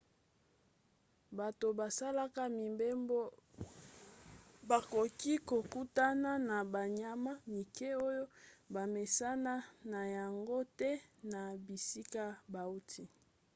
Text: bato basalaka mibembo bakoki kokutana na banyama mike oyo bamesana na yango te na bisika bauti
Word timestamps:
bato 1.39 1.67
basalaka 1.79 2.41
mibembo 2.59 3.19
bakoki 4.69 5.33
kokutana 5.49 6.31
na 6.49 6.57
banyama 6.73 7.31
mike 7.53 7.89
oyo 8.07 8.23
bamesana 8.73 9.53
na 9.91 10.01
yango 10.17 10.59
te 10.79 10.91
na 11.31 11.41
bisika 11.65 12.23
bauti 12.53 13.03